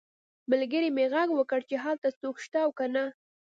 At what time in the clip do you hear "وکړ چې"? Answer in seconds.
1.35-1.75